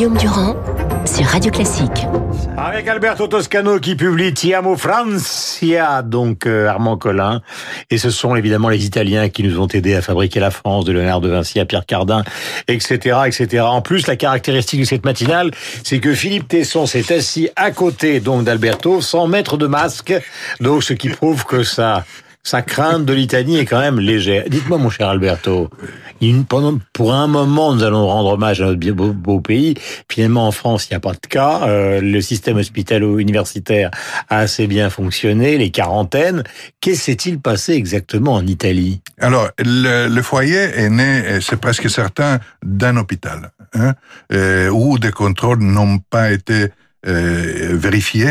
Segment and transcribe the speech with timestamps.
[0.00, 0.56] Guillaume Durand
[1.04, 2.06] sur Radio Classique.
[2.56, 7.42] Avec Alberto Toscano qui publie Tiamo Francia, donc euh, Armand Collin.
[7.90, 10.92] Et ce sont évidemment les Italiens qui nous ont aidés à fabriquer la France, de
[10.92, 12.24] Léonard de Vinci à Pierre Cardin,
[12.66, 13.64] etc., etc.
[13.64, 15.50] En plus, la caractéristique de cette matinale,
[15.84, 20.14] c'est que Philippe Tesson s'est assis à côté donc d'Alberto sans mettre de masque.
[20.60, 22.06] Donc, ce qui prouve que ça
[22.42, 24.44] sa crainte de litanie est quand même légère.
[24.48, 25.70] Dites-moi, mon cher Alberto,
[26.92, 29.74] pour un moment, nous allons rendre hommage à notre beau, beau pays.
[30.10, 31.62] Finalement, en France, il n'y a pas de cas.
[31.62, 33.90] Euh, le système hospitalo-universitaire
[34.28, 36.42] a assez bien fonctionné, les quarantaines.
[36.80, 39.00] Qu'est-ce s'est-il passé exactement en Italie?
[39.18, 43.94] Alors, le, le, foyer est né, c'est presque certain, d'un hôpital, hein,
[44.32, 46.68] euh, où des contrôles n'ont pas été
[47.06, 48.26] euh, vérifié,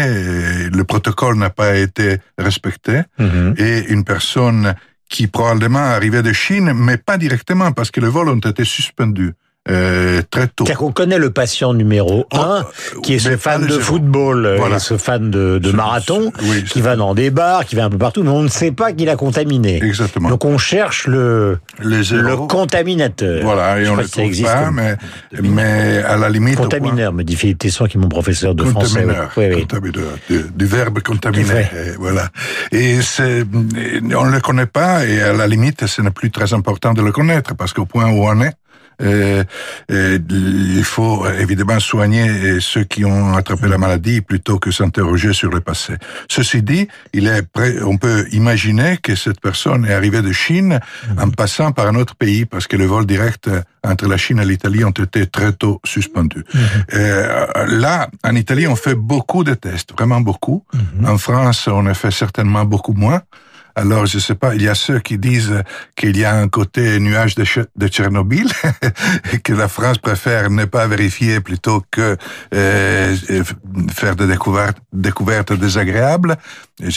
[0.72, 3.56] le protocole n'a pas été respecté, Mhm.
[3.58, 4.76] et une personne
[5.10, 9.34] qui probablement arrivait de Chine, mais pas directement parce que les vols ont été suspendus
[9.70, 10.64] euh, très tôt.
[10.64, 12.66] Car qu'on connaît le patient numéro un,
[13.04, 14.78] qui est ce fan de football, euh, Voilà.
[14.78, 17.76] et ce fan de, de Ce- marathon, ce- oui, qui va dans des bars, qui
[17.76, 19.84] va un peu partout, mais on ne sait pas qu'il a contaminé.
[19.84, 20.30] Exactement.
[20.30, 23.44] Donc on cherche le, le contaminateur.
[23.44, 24.96] voilà, et on pas le trouve existe pas, mais,
[25.44, 26.60] mais à la limite...
[26.60, 29.06] au Contamineur, me dit Philippe Tesson, qui est mon professeur de français.
[29.38, 29.62] Oui, oui.
[29.62, 32.30] contamineur, du, du verbe contaminer, et voilà.
[32.72, 33.44] Et c'est,
[34.16, 37.02] on ne le connaît pas, et à la limite, ce n'est plus très important de
[37.02, 38.59] le connaître, parce qu'au point où on est, euh, euh,
[39.00, 45.62] il faut évidemment soigner ceux qui ont attrapé la maladie plutôt que s'interroger sur le
[45.62, 45.94] passé.
[46.30, 50.80] Ceci dit, il est prêt, on peut imaginer que cette personne est arrivée de Chine
[51.18, 53.50] en passant par un autre pays parce que les vols directs
[53.84, 56.44] entre la Chine et l'Italie ont été très tôt suspendus.
[56.94, 60.64] Euh, là, en Italie, on fait beaucoup de tests, vraiment beaucoup.
[61.06, 63.22] En France, on en fait certainement beaucoup moins.
[63.80, 65.64] Alors, je sais pas, il y a ceux qui disent
[65.96, 68.48] qu'il y a un côté nuage de, de Tchernobyl
[69.34, 72.18] et que la France préfère ne pas vérifier plutôt que
[72.54, 73.16] euh,
[73.94, 76.36] faire des découvertes, découvertes désagréables.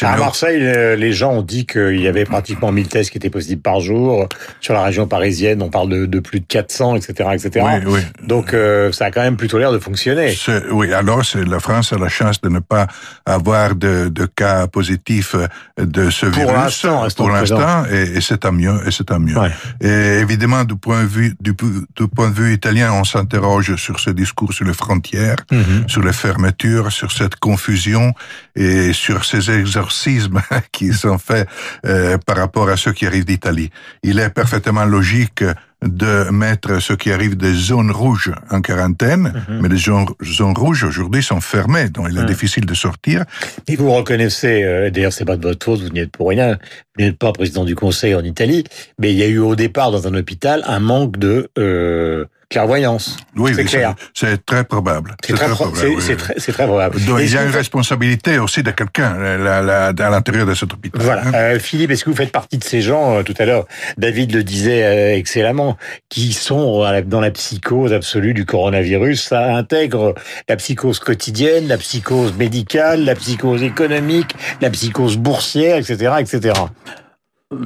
[0.02, 3.30] À Marseille, euh, les gens ont dit qu'il y avait pratiquement 1000 tests qui étaient
[3.30, 4.28] possibles par jour.
[4.60, 7.66] Sur la région parisienne, on parle de, de plus de 400, etc., etc.
[7.84, 8.00] Oui, oui.
[8.26, 10.34] Donc, euh, ça a quand même plutôt l'air de fonctionner.
[10.70, 12.86] Oui, alors la France a la chance de ne pas
[13.26, 15.36] avoir de, de cas positifs
[15.78, 19.20] de ce Pour virus l'instant, pour l'instant, et, et c'est tant mieux, et c'est tant
[19.20, 19.38] mieux.
[19.38, 19.50] Ouais.
[19.80, 24.10] Et évidemment, du point de vue du, point de vue italien, on s'interroge sur ce
[24.10, 25.88] discours sur les frontières, Mhm.
[25.88, 28.14] sur les fermetures, sur cette confusion
[28.56, 30.40] et sur ces exorcismes
[30.72, 31.48] qui sont faits
[31.86, 33.70] euh, par rapport à ceux qui arrivent d'Italie.
[34.02, 35.44] Il est parfaitement logique
[35.82, 40.84] de mettre ceux qui arrivent des zones rouges en quarantaine, mais les zones, zones rouges
[40.84, 42.26] aujourd'hui sont fermées, donc il est Mhm.
[42.26, 43.24] difficile de sortir.
[43.68, 46.58] Et vous reconnaissez, euh, d'ailleurs c'est pas de votre faute, vous n'y êtes pour rien,
[46.96, 48.64] vous n'êtes pas président du conseil en Italie,
[48.98, 53.16] mais il y a eu au départ dans un hôpital un manque de euh, clairvoyance.
[53.36, 53.94] Oui, c'est clair.
[54.14, 55.16] c'est très probable.
[55.24, 57.00] C'est très, pro- oui, très, probable.
[57.04, 61.00] Donc, il y a une responsabilité aussi de quelqu'un à l'intérieur de cet hôpital.
[61.02, 61.22] Voilà.
[61.26, 61.32] hein.
[61.34, 64.34] Euh, Philippe, est-ce que vous faites partie de ces gens, euh, tout à l'heure, David
[64.34, 65.76] le disait euh, excellemment,
[66.10, 70.14] qui sont dans la psychose absolue du coronavirus Ça intègre
[70.48, 76.52] la psychose quotidienne, la psychose médicale, la psychose économique, la psychose boursière, etc., etc.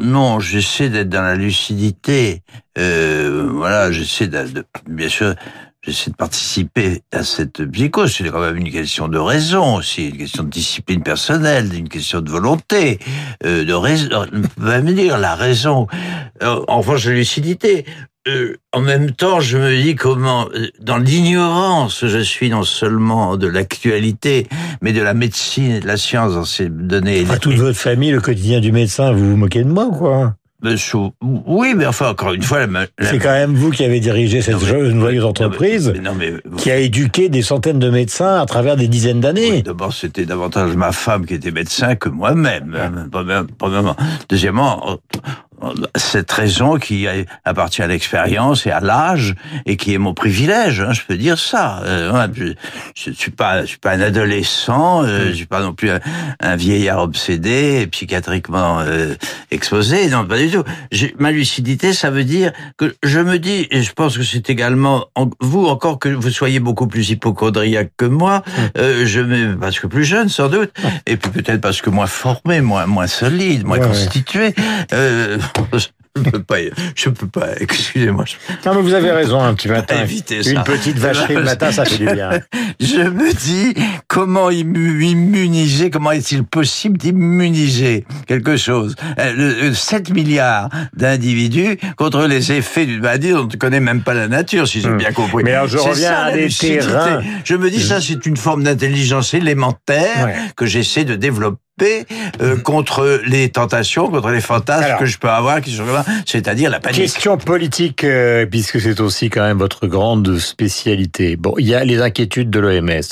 [0.00, 2.42] Non, j'essaie d'être dans la lucidité.
[2.78, 5.34] Euh, voilà, j'essaie de, de- bien sûr,
[5.82, 8.14] j'essaie de participer à cette psychose.
[8.16, 12.20] C'est quand même une question de raison aussi, une question de discipline personnelle, une question
[12.20, 12.98] de volonté,
[13.44, 14.26] euh, de raison.
[14.32, 15.86] On peut dire la raison.
[16.42, 17.84] Euh, en revanche, la lucidité.
[18.28, 23.36] Euh, en même temps, je me dis comment, euh, dans l'ignorance, je suis non seulement
[23.36, 24.48] de l'actualité,
[24.82, 27.22] mais de la médecine et de la science dans ces données.
[27.22, 30.76] Enfin, toute votre famille, le quotidien du médecin, vous vous moquez de moi quoi Ben,
[30.76, 34.40] sou- Oui, mais enfin, encore une fois, la, C'est quand même vous qui avez dirigé
[34.42, 38.46] cette joyeuse entreprise Non, mais, non, mais- qui a éduqué des centaines de médecins à
[38.46, 39.62] travers des dizaines Oui, d'années.
[39.62, 42.74] D'abord, c'était davantage ma femme qui était médecin que moi-même.
[42.76, 43.94] hein, première- Premièrement.
[44.28, 45.18] Deuxièmement, euh, euh,
[45.96, 47.06] cette raison qui
[47.44, 49.34] appartient à l'expérience et à l'âge
[49.64, 51.80] et qui est mon privilège, hein, je peux dire ça.
[51.84, 52.52] Euh, ouais, je,
[52.94, 56.00] je suis pas, je suis pas un adolescent, euh, je suis pas non plus un,
[56.40, 59.14] un vieillard obsédé, et psychiatriquement euh,
[59.50, 60.08] exposé.
[60.08, 60.62] Non, pas du tout.
[61.18, 65.06] Ma lucidité, ça veut dire que je me dis, et je pense que c'est également
[65.14, 68.42] en- vous encore que vous soyez beaucoup plus hypochondriaque que moi,
[68.78, 70.70] euh, je me, parce que plus jeune sans doute,
[71.06, 74.54] et puis peut-être parce que moins formé, moins moins solide, moins Ouais, constitué.
[75.74, 76.56] Je peux pas,
[76.94, 78.24] je peux pas, excusez-moi.
[78.64, 79.96] Non, mais vous avez raison, un petit matin.
[80.02, 80.62] Éviter Une ça.
[80.62, 82.30] petite vacherie le matin, ça fait du bien.
[82.80, 83.74] Je me dis,
[84.08, 88.94] comment immu- immuniser, comment est-il possible d'immuniser quelque chose?
[89.18, 93.80] Euh, le- euh, 7 milliards d'individus contre les effets d'une maladie dont on ne connaît
[93.80, 94.96] même pas la nature, si j'ai Hmm.
[94.98, 95.44] bien compris.
[95.44, 97.22] Mais alors, je reviens ça, à des terrains.
[97.44, 100.34] Je me dis, ça, c'est une forme d'intelligence élémentaire Ouais.
[100.56, 104.98] que j'essaie de développer euh, contre les tentations, contre les fantasmes Alors.
[104.98, 107.02] que je peux avoir, qui sont là, c'est-à-dire la panique.
[107.02, 111.36] Question politique, euh, puisque c'est aussi quand même votre grande spécialité.
[111.36, 113.02] Bon, il y a les inquiétudes de l'OMS.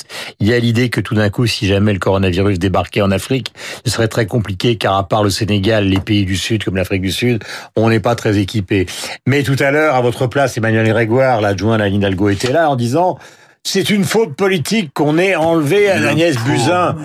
[0.41, 3.53] Il y a l'idée que tout d'un coup, si jamais le coronavirus débarquait en Afrique,
[3.85, 7.03] ce serait très compliqué, car à part le Sénégal, les pays du Sud, comme l'Afrique
[7.03, 7.45] du Sud,
[7.77, 8.87] on n'est pas très équipés.
[9.27, 12.77] Mais tout à l'heure, à votre place, Emmanuel Grégoire, l'adjoint d'Anne Hidalgo, était là en
[12.77, 13.19] disant...
[13.67, 16.37] C'est une faute politique qu'on ait enlevé à Agnès.
[16.37, 16.97] Buzyn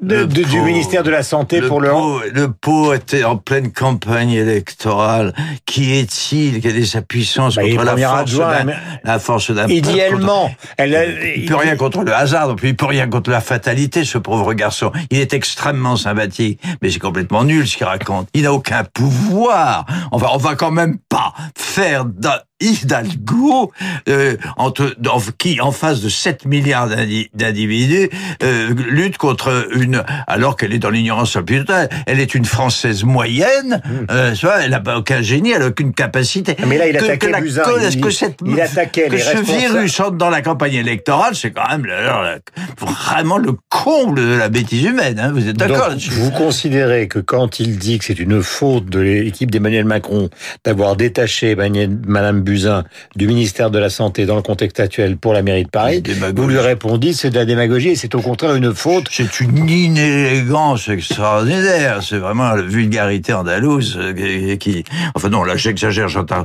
[0.00, 1.90] de- de- du ministère de la Santé le pour le...
[1.90, 5.34] pot, le pot était en pleine campagne électorale.
[5.66, 8.74] Qui est-il Quelle est sa puissance Bah, contre la force adjoint, mais-
[9.04, 11.04] la force d'un Idéalement, elle a-
[11.34, 12.68] Il peut rien contre le hasard, non plus.
[12.68, 14.92] Il peut rien contre la fatalité, ce pauvre garçon.
[15.10, 18.28] Il est extrêmement sympathique, mais c'est complètement nul ce qu'il raconte.
[18.34, 19.84] Il n'a aucun pouvoir.
[20.12, 23.70] On va, on va quand même pas faire d'un Hidalgo,
[24.08, 28.08] euh, entre, en- qui, en face de 7 milliards d'indi- d'individus,
[28.42, 29.87] euh, lutte contre une,
[30.26, 31.88] alors qu'elle est dans l'ignorance la totale.
[32.06, 33.80] Elle est une Française moyenne,
[34.10, 36.52] euh, tu vois, elle n'a pas aucun génie, elle n'a aucune capacité.
[36.58, 36.66] Hmm.
[36.68, 39.12] Mais là, il Que- attaquait que la Buzyn, cause- il- que cette, il attaquait que
[39.16, 42.40] les ce virus entre dans la campagne électorale, c'est quand même le-
[42.80, 45.18] vraiment le comble de la bêtise humaine.
[45.18, 48.86] Hein, vous êtes d'accord là-dessus Vous considérez que quand il dit que c'est une faute
[48.86, 50.28] de l'équipe d'Emmanuel Macron
[50.64, 52.84] d'avoir détaché Madame Buzyn
[53.16, 56.02] du ministère de la Santé dans le contexte actuel pour la mairie de Paris,
[56.34, 59.06] vous lui répondez c'est de la démagogie et c'est au contraire une faute.
[59.10, 59.52] C'est une
[59.84, 62.00] inélégance extraordinaire.
[62.02, 64.12] C'est vraiment la vulgarité andalouse euh,
[64.56, 64.84] qui, qui-
[65.14, 66.08] enfin non, là j'exagère.
[66.08, 66.42] J'entends,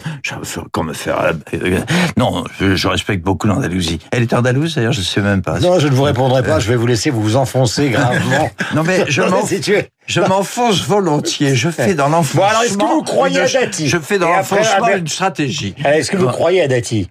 [0.72, 1.20] comme me faire.
[1.54, 1.80] euh,
[2.18, 4.00] Non, je, je respecte beaucoup l'Andalousie.
[4.12, 5.60] Elle est andalouse d'ailleurs, je sais même pas.
[5.60, 8.50] Non, je ne vous répondrai pas, je vais vous laisser vous vous enfoncer gravement.
[8.76, 9.22] Non mais je
[10.08, 11.56] Je m'enfonce volontiers.
[11.56, 12.42] Je fais dans l'enfoncement.
[12.44, 15.76] Bon, alors, est-ce que vous croyez à une- Dati Je fais dans l'enfoncement une stratégie.
[15.84, 17.10] Alors, Est-ce que vous croyez à Dati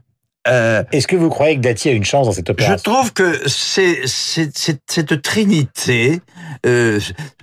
[0.49, 2.93] Euh, Est-ce que vous croyez que Dati a une chance dans cette Je opération?
[2.93, 6.21] trouve que c'est- cette trinité,
[6.67, 7.01] euh,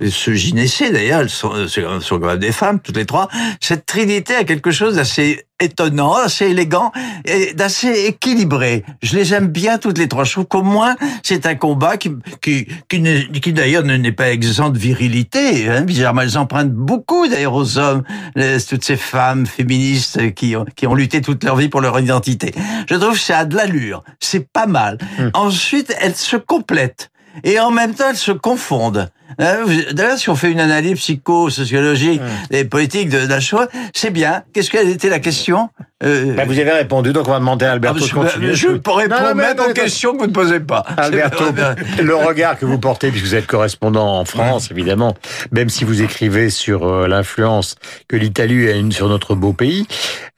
[0.09, 3.27] ce gynécée d'ailleurs, elles sont, elles sont quand même des femmes, toutes les trois,
[3.61, 6.93] cette trinité a quelque chose d'assez étonnant, assez élégant
[7.25, 8.85] et d'assez équilibré.
[9.03, 10.23] Je les aime bien toutes les trois.
[10.23, 12.11] Je trouve qu'au moins c'est un combat qui,
[12.41, 13.01] qui, qui,
[13.41, 15.67] qui d'ailleurs ne- n'est pas exempt de virilité.
[15.69, 15.81] Hein.
[15.81, 18.03] Bizarrement, elles empruntent beaucoup d'ailleurs aux hommes,
[18.35, 21.99] les- toutes ces femmes féministes qui ont, qui ont lutté toute leur vie pour leur
[21.99, 22.53] identité.
[22.89, 24.03] Je trouve que ça a de l'allure.
[24.21, 24.97] C'est pas mal.
[25.33, 27.09] Ensuite, elles se complètent.
[27.43, 29.09] Et en même temps, elles se confondent.
[29.37, 29.57] Hein,
[29.91, 32.21] D'ailleurs, si on fait une analyse psycho-sociologique
[32.51, 34.43] et politique de, de la chose, c'est bien.
[34.53, 35.69] Qu'est-ce qu'elle était la question
[36.03, 38.53] Euh, Bah, Vous avez répondu, donc on va demander à ah, Alberto je, de continuer.
[38.55, 40.83] je pourrais Non, répondre non, mais même aux questions que vous ne posez pas.
[40.97, 41.43] Alberto,
[42.03, 45.15] le regard que vous portez, puisque vous êtes correspondant en France, évidemment,
[45.51, 47.75] même si vous écrivez sur euh, l'influence
[48.07, 49.87] que l'Italie a une sur notre beau pays,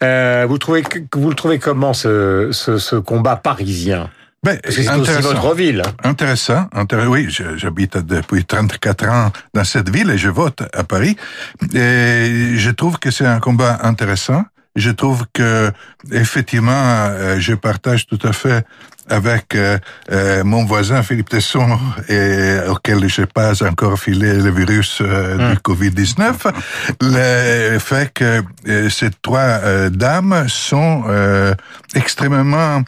[0.04, 0.84] euh, vous trouvez
[1.16, 4.10] vous le trouvez comment ce, ce, ce combat parisien?
[4.44, 5.34] Ben, c'est aussi intéressant.
[5.34, 5.84] votre ville.
[6.04, 11.16] Intéressant, intér- oui, j'habite depuis 34 ans dans cette ville et je vote à Paris.
[11.76, 14.44] Et je trouve que c'est un combat intéressant.
[14.76, 15.72] Je trouve que
[16.12, 18.66] effectivement, euh, je partage tout à fait
[19.10, 19.78] avec euh,
[20.12, 21.78] euh, mon voisin Philippe Tesson,
[22.08, 26.34] et auquel je n'ai pas encore filé le virus euh, du Covid-19,
[27.02, 28.42] le fait que
[28.90, 31.04] ces trois dames sont
[31.94, 32.82] extrêmement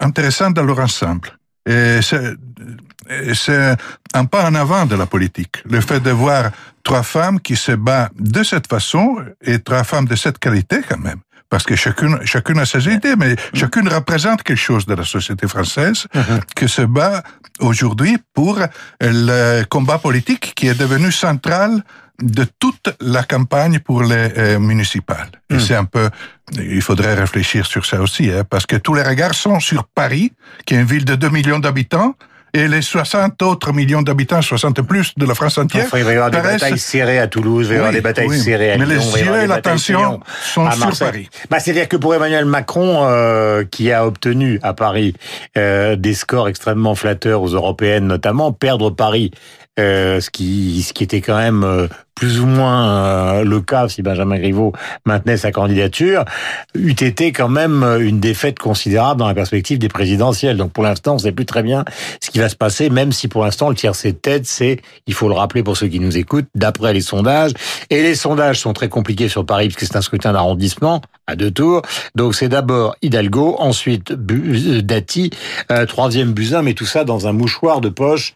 [0.00, 1.28] intéressantes dans leur ensemble.
[1.66, 3.76] Et c'est,
[4.14, 5.62] un pas en avant de la politique.
[5.68, 6.50] Le fait de voir
[6.82, 10.98] trois femmes qui se battent de cette façon et trois femmes de cette qualité quand
[10.98, 11.20] même.
[11.48, 15.48] Parce que chacune, chacune a ses idées, mais chacune représente quelque chose de la société
[15.48, 16.06] française
[16.54, 17.24] que se bat
[17.58, 18.60] aujourd'hui pour
[19.00, 21.82] le combat politique qui est devenu central
[22.22, 25.30] de toute la campagne pour les euh, municipales.
[25.48, 26.10] Et c'est un peu,
[26.56, 30.32] il faudrait réfléchir sur ça aussi, hein, parce que tous les regards sont sur Paris,
[30.66, 32.14] qui est une ville de 2 millions d'habitants,
[32.52, 36.12] et les 60 autres millions d'habitants, 60 plus de la France entière, Enfin, il va
[36.12, 38.40] y avoir des batailles serrées à Toulouse, il va y avoir Oui, des batailles oui.
[38.40, 40.98] serrées à Mais Lyon, les y avoir yeux et l'attention sont à sur.
[40.98, 41.28] Paris.
[41.48, 45.14] Bah, C'est-à-dire que pour Emmanuel Macron, euh, qui a obtenu à Paris
[45.56, 49.30] euh, des scores extrêmement flatteurs aux européennes notamment, perdre Paris,
[49.78, 51.88] euh, ce qui ce qui était quand même
[52.20, 54.74] plus ou moins euh, le cas si Benjamin Griveaux
[55.06, 56.26] maintenait sa candidature,
[56.74, 60.58] eût été quand même une défaite considérable dans la perspective des présidentielles.
[60.58, 61.86] Donc pour l'instant, on ne sait plus très bien
[62.20, 65.14] ce qui va se passer, même si pour l'instant, le tiercé de tête, c'est, il
[65.14, 67.52] faut le rappeler pour ceux qui nous écoutent, d'après les sondages.
[67.88, 71.50] Et les sondages sont très compliqués sur Paris, puisque c'est un scrutin d'arrondissement à deux
[71.50, 71.80] tours.
[72.14, 75.30] Donc c'est d'abord Hidalgo, ensuite Bu- Dati,
[75.72, 78.34] euh, troisième Buzyn, mais tout ça dans un mouchoir de poche.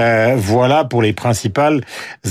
[0.00, 1.82] Euh, voilà pour les principales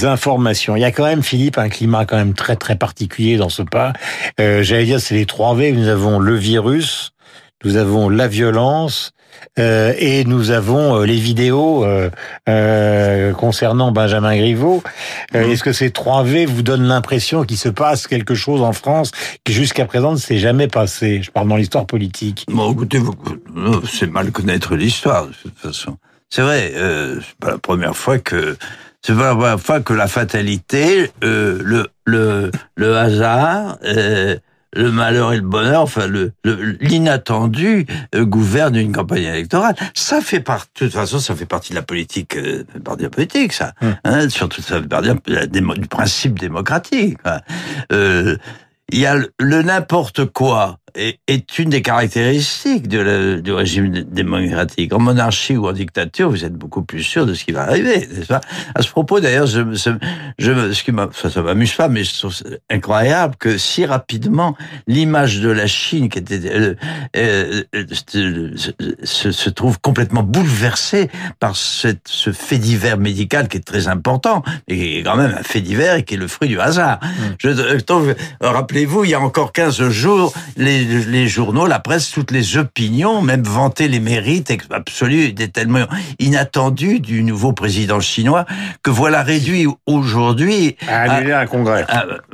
[0.01, 0.75] informations.
[0.95, 3.93] Quand même, Philippe, un climat quand même très très particulier dans ce pas.
[4.39, 5.71] Euh, J'allais dire, c'est les trois V.
[5.71, 7.11] Nous avons le virus,
[7.63, 9.11] nous avons la violence.
[9.59, 14.81] euh, et nous avons euh, les vidéos euh, concernant Benjamin Griveaux.
[15.35, 18.73] Euh, Est-ce que ces trois V vous donnent l'impression qu'il se passe quelque chose en
[18.73, 19.11] France
[19.43, 21.21] qui jusqu'à présent ne s'est jamais passé?
[21.21, 22.45] Je parle dans l'histoire politique.
[22.49, 22.99] Bon, écoutez,
[23.91, 25.97] c'est mal connaître l'histoire, de toute façon.
[26.29, 28.57] C'est vrai, c'est pas la première fois que
[29.05, 34.35] c'est pas la première fois que la fatalité, euh, le le le hasard, euh,
[34.73, 37.85] le malheur et le bonheur, enfin le le- l'inattendu
[38.15, 39.75] euh, gouverne une campagne électorale.
[39.93, 43.03] Ça fait partie, de toute façon, ça fait partie de la politique, euh, partie de
[43.03, 43.73] la politique, ça.
[44.03, 47.17] Hein, surtout, ça fait partie la démo- du principe démocratique.
[47.91, 48.37] Euh,
[48.91, 53.51] il y a le, le n'importe quoi est, est une des caractéristiques de la- du
[53.51, 54.93] régime dé- démocratique.
[54.93, 58.07] En monarchie ou en dictature, vous êtes beaucoup plus sûr de ce qui va arriver,
[58.11, 58.41] n'est-ce pas?
[58.73, 59.89] À ce propos, d'ailleurs, je, je,
[60.39, 62.35] je, ce qui ça, ça m'amuse pas, mais je trouve
[62.69, 64.55] incroyable que si rapidement
[64.87, 66.75] l'image de la Chine, qui était euh,
[67.17, 68.51] euh, euh,
[69.03, 71.09] se, se trouve complètement bouleversée
[71.39, 75.35] par cette, ce fait divers médical qui est très important, et qui est quand même
[75.37, 76.99] un fait divers et qui est le fruit du hasard.
[77.39, 82.11] Je euh, trouve, rappelez-vous, il y a encore 15 jours, les, les journaux, la presse,
[82.11, 85.85] toutes les opinions, même vantaient les mérites absolus, étaient tellement
[86.19, 88.45] inattendus du nouveau président chinois
[88.83, 91.85] que voilà réduit aujourd'hui À annuler un congrès.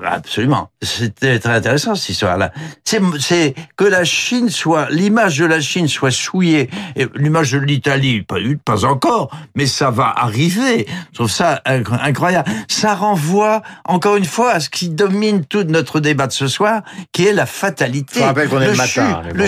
[0.04, 0.70] absolument.
[0.82, 2.52] C'était très intéressant cette histoire-là.
[2.84, 6.70] C'est, que la Chine soit, l'image de la Chine soit souillée.
[7.16, 10.88] L'image de l'Italie, pas, pas encore, mais ça va arriver.
[11.12, 12.50] Je trouve ça inc- incroyable.
[12.68, 16.82] Ça renvoie encore une fois à ce qui domine tout notre débat de ce soir,
[17.12, 18.20] qui est la fatalité.
[18.44, 19.46] Rappelle qu'on est le matin, le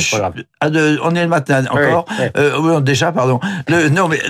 [0.60, 2.06] ah, de- on est le matin encore.
[2.20, 2.26] oui.
[2.38, 3.40] Euh, oui, déjà, pardon.
[3.68, 4.22] Le, non, mais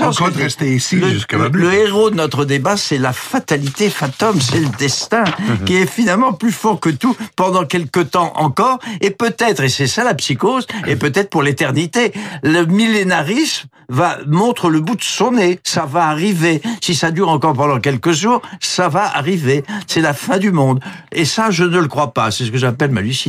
[0.00, 3.12] encore que- de rester ici le, jusqu'à la le héros de notre débat, c'est la
[3.12, 5.64] fatalité fatum, c'est le destin Mhm.
[5.64, 9.86] qui est finalement plus fort que tout pendant quelque temps encore, et peut-être, et c'est
[9.86, 15.32] ça la psychose, et peut-être pour l'éternité, le millénarisme va montre le bout de son
[15.32, 16.62] nez, ça va arriver.
[16.80, 19.64] Si ça dure encore pendant quelques jours, ça va arriver.
[19.88, 20.78] C'est la fin du monde.
[21.10, 22.30] Et ça, je ne le crois pas.
[22.30, 23.19] C'est ce que j'appelle ma lucidité.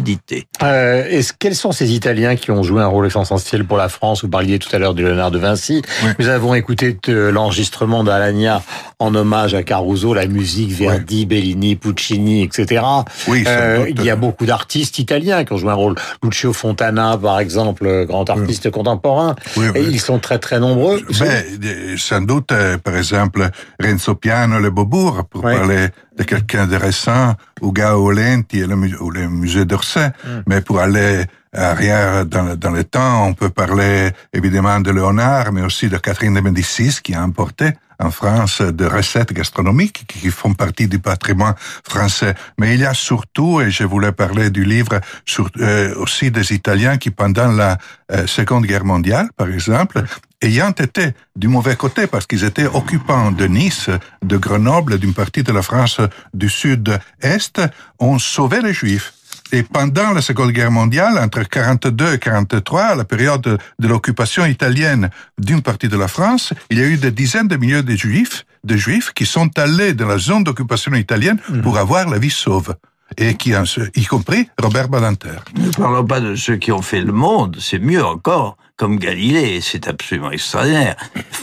[0.63, 4.23] Euh, est-ce, quels sont ces Italiens qui ont joué un rôle essentiel pour la France?
[4.23, 5.81] Vous parliez tout à l'heure de Léonard de Vinci.
[6.03, 6.09] Oui.
[6.19, 8.61] Nous avons écouté euh, l'enregistrement d'Alagna
[8.99, 12.83] en hommage à Caruso, la musique Verdi, Bellini, Puccini, etc.
[13.27, 15.95] Oui, Euh, il y a beaucoup d'artistes italiens qui ont joué un rôle.
[16.23, 19.35] Lucio Fontana, par exemple, euh, grand artiste contemporain.
[19.57, 19.87] Oui, Et oui.
[19.91, 21.01] ils sont très très nombreux.
[21.21, 22.51] Euh, sans doute,
[22.83, 28.59] par exemple, Renzo Piano, le Beaubourg, pour parler de quelqu'un de récent, ou Gao Lenti
[28.59, 30.07] et le, mu- ou le musée d'Orsay.
[30.23, 30.29] Mm.
[30.47, 35.51] Mais pour aller arrière dans, le- dans le temps, on peut parler évidemment de Léonard,
[35.51, 40.19] mais aussi de Catherine de Médicis, qui a importé en France de recettes gastronomiques qui
[40.21, 41.53] qui font partie du patrimoine
[41.87, 42.33] français.
[42.57, 46.51] Mais il y a surtout, et je voulais parler du livre, sur, euh, aussi des
[46.51, 47.77] Italiens qui, pendant la
[48.11, 50.03] euh, Seconde Guerre mondiale, par exemple,
[50.41, 53.89] ayant été du mauvais côté parce qu'ils étaient occupants de Nice,
[54.23, 56.01] de Grenoble, d'une partie de la France
[56.33, 57.61] du sud-est,
[57.99, 59.13] ont sauvé les Juifs.
[59.53, 65.09] Et pendant la Seconde Guerre mondiale, entre 42 et 43, la période de, l'occupation italienne
[65.37, 68.45] d'une partie de la France, il y a eu des dizaines de milliers de Juifs,
[68.63, 72.75] de Juifs qui sont allés dans la zone d'occupation italienne pour avoir la vie sauve.
[73.17, 73.51] Et qui,
[73.95, 75.39] y compris Robert Badinter.
[75.57, 79.61] Ne parlons pas de ceux qui ont fait le monde, c'est mieux encore, comme Galilée,
[79.61, 80.95] c'est absolument extraordinaire.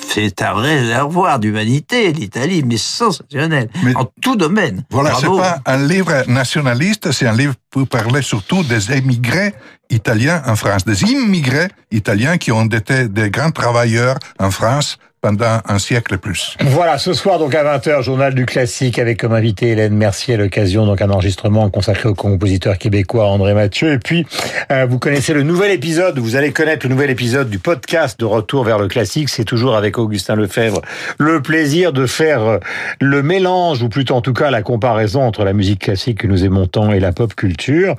[0.09, 4.83] C'est un réservoir d'humanité, l'Italie, mais sensationnel, Mais- en tout domaine.
[4.91, 9.55] Voilà, c'est pas un livre nationaliste, c'est un livre pour parler surtout des émigrés
[9.89, 15.61] italiens en France, des immigrés italiens qui ont été des grands travailleurs en France pendant
[15.67, 16.57] un siècle et plus.
[16.61, 20.37] Voilà, ce soir donc à 20h, journal du classique avec comme invité Hélène Mercier à
[20.37, 24.27] l'occasion donc un enregistrement consacré au compositeur québécois André Mathieu et puis
[24.71, 28.25] euh, vous connaissez le nouvel épisode, vous allez connaître le nouvel épisode du podcast de
[28.25, 30.83] retour vers le classique, c'est toujours avec Augustin Lefebvre.
[31.19, 32.59] Le plaisir de faire euh,
[33.01, 36.45] le mélange ou plutôt en tout cas la comparaison entre la musique classique que nous
[36.45, 37.97] aimons tant et la pop culture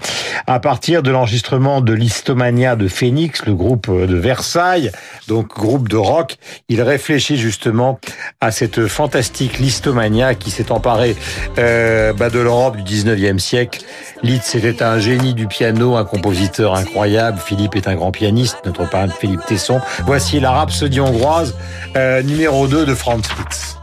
[0.48, 4.92] à partir de l'enregistrement de l'Histomania de Phoenix, le groupe de Versailles,
[5.28, 6.38] donc groupe de rock,
[6.70, 8.00] il réfléchit réfléchir justement
[8.40, 11.16] à cette fantastique listomania qui s'est emparée
[11.58, 13.82] euh, bah, de l'Europe du 19e siècle.
[14.22, 17.40] Liszt c'était un génie du piano, un compositeur incroyable.
[17.44, 19.82] Philippe est un grand pianiste, notre parrain Philippe Tesson.
[20.06, 21.56] Voici la rhapsodie hongroise
[21.96, 23.79] euh, numéro 2 de Franz Liszt.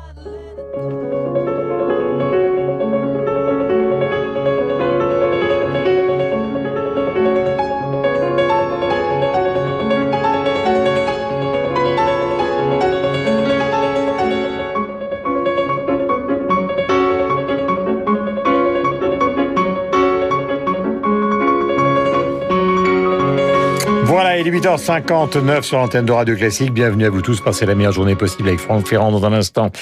[24.06, 26.72] Voilà, il est 8h59 sur l'antenne de Radio Classique.
[26.72, 27.40] Bienvenue à vous tous.
[27.40, 29.72] Passez la meilleure journée possible avec Franck Ferrand dans un instant.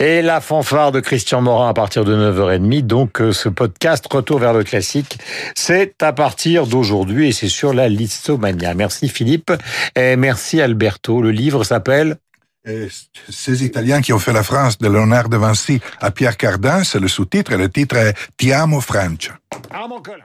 [0.00, 2.82] Et la fanfare de Christian Morin à partir de 9h30.
[2.82, 5.20] Donc, euh, ce podcast Retour vers le classique,
[5.54, 8.74] c'est à partir d'aujourd'hui et c'est sur la listomania.
[8.74, 9.52] Merci Philippe
[9.94, 11.22] et merci Alberto.
[11.22, 12.16] Le livre s'appelle
[13.28, 16.98] ces Italiens qui ont fait la France de Léonard de Vinci à Pierre Cardin, c'est
[16.98, 19.38] le sous-titre et le titre est Ti amo Francia.
[20.02, 20.24] Collin.